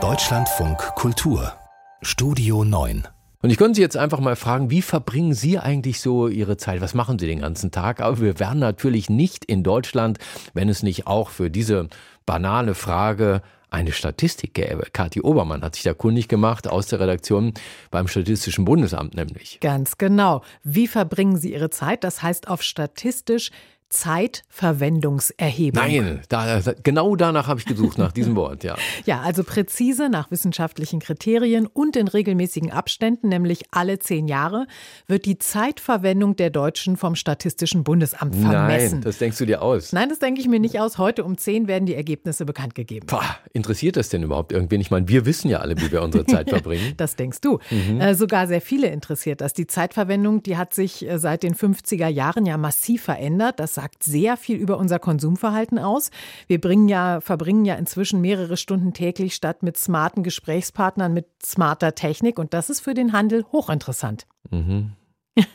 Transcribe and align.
Deutschlandfunk 0.00 0.78
Kultur 0.94 1.52
Studio 2.00 2.62
9 2.62 3.08
und 3.42 3.50
ich 3.50 3.56
könnte 3.56 3.74
Sie 3.74 3.82
jetzt 3.82 3.96
einfach 3.96 4.20
mal 4.20 4.36
fragen, 4.36 4.70
wie 4.70 4.82
verbringen 4.82 5.34
Sie 5.34 5.58
eigentlich 5.58 6.00
so 6.00 6.28
Ihre 6.28 6.56
Zeit? 6.56 6.80
Was 6.80 6.94
machen 6.94 7.18
Sie 7.18 7.26
den 7.26 7.40
ganzen 7.40 7.72
Tag? 7.72 8.00
Aber 8.00 8.20
wir 8.20 8.38
wären 8.38 8.60
natürlich 8.60 9.10
nicht 9.10 9.44
in 9.44 9.64
Deutschland, 9.64 10.18
wenn 10.54 10.68
es 10.68 10.84
nicht 10.84 11.08
auch 11.08 11.30
für 11.30 11.50
diese 11.50 11.88
banale 12.24 12.76
Frage 12.76 13.42
eine 13.68 13.90
Statistik 13.90 14.54
gäbe. 14.54 14.86
Kathi 14.92 15.20
Obermann 15.20 15.62
hat 15.62 15.74
sich 15.74 15.84
da 15.84 15.92
kundig 15.92 16.28
gemacht 16.28 16.68
aus 16.68 16.86
der 16.86 17.00
Redaktion 17.00 17.52
beim 17.90 18.06
Statistischen 18.06 18.64
Bundesamt 18.64 19.14
nämlich. 19.14 19.58
Ganz 19.60 19.98
genau. 19.98 20.42
Wie 20.62 20.86
verbringen 20.86 21.36
Sie 21.36 21.52
Ihre 21.52 21.70
Zeit? 21.70 22.04
Das 22.04 22.22
heißt 22.22 22.46
auf 22.46 22.62
statistisch 22.62 23.50
Zeitverwendungserhebung. 23.90 25.82
Nein, 25.82 26.20
da, 26.28 26.60
genau 26.82 27.16
danach 27.16 27.46
habe 27.46 27.58
ich 27.60 27.66
gesucht, 27.66 27.96
nach 27.96 28.12
diesem 28.12 28.36
Wort, 28.36 28.62
ja. 28.62 28.76
ja, 29.06 29.22
also 29.22 29.44
präzise 29.44 30.08
nach 30.10 30.30
wissenschaftlichen 30.30 31.00
Kriterien 31.00 31.66
und 31.66 31.96
in 31.96 32.06
regelmäßigen 32.08 32.70
Abständen, 32.70 33.28
nämlich 33.28 33.64
alle 33.70 33.98
zehn 33.98 34.28
Jahre, 34.28 34.66
wird 35.06 35.24
die 35.24 35.38
Zeitverwendung 35.38 36.36
der 36.36 36.50
Deutschen 36.50 36.96
vom 36.98 37.14
Statistischen 37.14 37.82
Bundesamt 37.82 38.36
vermessen. 38.36 38.98
Nein, 38.98 39.02
das 39.02 39.18
denkst 39.18 39.38
du 39.38 39.46
dir 39.46 39.62
aus. 39.62 39.92
Nein, 39.92 40.10
das 40.10 40.18
denke 40.18 40.40
ich 40.40 40.48
mir 40.48 40.60
nicht 40.60 40.78
aus. 40.80 40.98
Heute 40.98 41.24
um 41.24 41.38
zehn 41.38 41.66
werden 41.66 41.86
die 41.86 41.94
Ergebnisse 41.94 42.44
bekannt 42.44 42.74
gegeben. 42.74 43.06
Pah, 43.06 43.38
interessiert 43.54 43.96
das 43.96 44.10
denn 44.10 44.22
überhaupt 44.22 44.52
irgendwen? 44.52 44.82
Ich 44.82 44.90
meine, 44.90 45.08
wir 45.08 45.24
wissen 45.24 45.48
ja 45.48 45.58
alle, 45.58 45.76
wie 45.78 45.90
wir 45.90 46.02
unsere 46.02 46.26
Zeit 46.26 46.50
verbringen. 46.50 46.92
das 46.98 47.16
denkst 47.16 47.40
du. 47.40 47.58
Mhm. 47.70 48.00
Äh, 48.00 48.14
sogar 48.14 48.46
sehr 48.46 48.60
viele 48.60 48.88
interessiert 48.88 49.40
das. 49.40 49.54
Die 49.54 49.66
Zeitverwendung, 49.66 50.42
die 50.42 50.56
hat 50.58 50.74
sich 50.74 51.08
äh, 51.08 51.18
seit 51.18 51.42
den 51.42 51.54
50er 51.54 52.08
Jahren 52.08 52.44
ja 52.44 52.58
massiv 52.58 53.02
verändert. 53.02 53.60
Das 53.60 53.77
sagt 53.78 54.02
sehr 54.02 54.36
viel 54.36 54.56
über 54.56 54.76
unser 54.76 54.98
Konsumverhalten 54.98 55.78
aus. 55.78 56.10
Wir 56.48 56.60
bringen 56.60 56.88
ja, 56.88 57.20
verbringen 57.20 57.64
ja 57.64 57.76
inzwischen 57.76 58.20
mehrere 58.20 58.56
Stunden 58.56 58.92
täglich 58.92 59.36
statt 59.36 59.62
mit 59.62 59.78
smarten 59.78 60.24
Gesprächspartnern, 60.24 61.14
mit 61.14 61.26
smarter 61.44 61.94
Technik 61.94 62.40
und 62.40 62.54
das 62.54 62.70
ist 62.70 62.80
für 62.80 62.94
den 62.94 63.12
Handel 63.12 63.44
hochinteressant. 63.52 64.26
Mhm. 64.50 64.94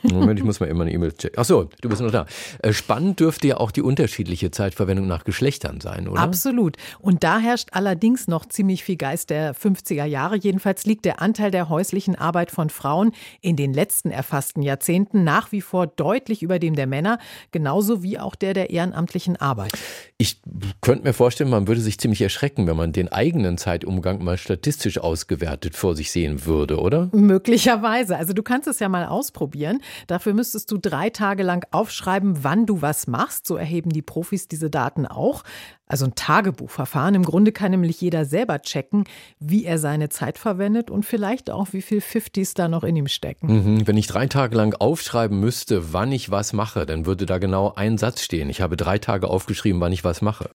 Moment, 0.04 0.40
ich 0.40 0.46
muss 0.46 0.60
mal 0.60 0.68
immer 0.68 0.84
eine 0.84 0.94
E-Mail 0.94 1.14
checken. 1.14 1.40
Achso, 1.40 1.70
du 1.82 1.90
bist 1.90 2.02
noch 2.02 2.12
da. 2.12 2.26
Äh, 2.60 2.74
spannend 2.74 3.20
dürfte 3.20 3.48
ja 3.48 3.58
auch 3.58 3.72
die 3.72 3.82
unterschiedliche 3.82 4.52
Zeitverwendung 4.52 5.08
nach 5.08 5.24
Geschlechtern 5.24 5.82
sein, 5.82 6.08
oder? 6.08 6.22
Absolut. 6.22 6.78
Und 7.00 7.24
da 7.24 7.40
herrscht 7.40 7.70
allerdings 7.72 8.28
noch 8.28 8.46
ziemlich 8.46 8.84
viel 8.84 8.98
Geist 8.98 9.30
der 9.30 9.56
50er 9.56 10.06
Jahre. 10.06 10.38
Jedenfalls 10.38 10.86
liegt 10.86 11.06
der 11.06 11.22
Anteil 11.22 11.52
der 11.52 11.70
häuslichen 11.70 12.16
Arbeit 12.16 12.52
von 12.52 12.70
Frauen 12.70 13.12
in 13.42 13.56
den 13.56 13.74
letzten 13.74 14.12
erfassten 14.12 14.62
Jahrzehnten 14.62 15.24
nach 15.24 15.52
wie 15.52 15.62
vor 15.62 15.88
deutlich 15.88 16.44
über 16.44 16.60
dem 16.60 16.76
der 16.76 16.88
Männer, 16.88 17.20
genauso 17.52 18.04
wie 18.04 18.20
auch 18.20 18.36
der 18.36 18.54
der 18.54 18.70
ehrenamtlichen 18.70 19.38
Arbeit. 19.38 19.72
Ich 20.18 20.42
könnte 20.82 21.04
mir 21.04 21.14
vorstellen, 21.14 21.50
man 21.50 21.68
würde 21.68 21.82
sich 21.82 21.98
ziemlich 22.00 22.22
erschrecken, 22.22 22.68
wenn 22.68 22.78
man 22.78 22.92
den 22.92 23.10
eigenen 23.12 23.58
Zeitumgang 23.58 24.24
mal 24.24 24.38
statistisch 24.38 24.98
ausgewertet 24.98 25.76
vor 25.76 25.96
sich 25.96 26.12
sehen 26.12 26.46
würde, 26.46 26.80
oder? 26.80 27.10
Möglicherweise. 27.12 28.18
Also 28.18 28.34
du 28.34 28.44
kannst 28.44 28.68
es 28.68 28.80
ja 28.80 28.90
mal 28.90 29.06
ausprobieren. 29.06 29.82
Dafür 30.08 30.34
müsstest 30.34 30.72
du 30.72 30.78
drei 30.78 31.10
Tage 31.10 31.44
lang 31.44 31.66
aufschreiben, 31.72 32.44
wann 32.44 32.66
du 32.66 32.82
was 32.82 33.08
machst. 33.08 33.48
So 33.48 33.56
erheben 33.56 33.90
die 33.90 34.02
Profis 34.02 34.48
diese 34.48 34.70
Daten 34.70 35.06
auch. 35.06 35.44
Also 35.86 36.06
ein 36.06 36.16
Tagebuchverfahren. 36.16 37.16
Im 37.16 37.24
Grunde 37.24 37.52
kann 37.52 37.72
nämlich 37.72 38.00
jeder 38.00 38.26
selber 38.26 38.62
checken, 38.62 39.04
wie 39.40 39.66
er 39.66 39.78
seine 39.78 40.10
Zeit 40.10 40.38
verwendet 40.38 40.90
und 40.90 41.06
vielleicht 41.06 41.50
auch, 41.50 41.68
wie 41.72 41.82
viel 41.82 42.02
Fifties 42.02 42.54
da 42.54 42.68
noch 42.68 42.84
in 42.84 42.96
ihm 42.96 43.08
stecken. 43.08 43.48
Mhm. 43.48 43.88
Wenn 43.88 43.98
ich 43.98 44.08
drei 44.08 44.28
Tage 44.28 44.56
lang 44.56 44.74
aufschreiben 44.76 45.40
müsste, 45.40 45.94
wann 45.94 46.12
ich 46.12 46.32
was 46.32 46.54
mache, 46.54 46.86
dann 46.86 47.06
würde 47.06 47.26
da 47.26 47.38
genau 47.38 47.74
ein 47.76 47.98
Satz 47.98 48.22
stehen. 48.22 48.50
Ich 48.50 48.62
habe 48.62 48.78
drei 48.78 48.98
Tage 48.98 49.28
aufgeschrieben, 49.28 49.82
wann 49.82 49.92
ich 49.92 50.04
was 50.04 50.22
mache. 50.22 50.50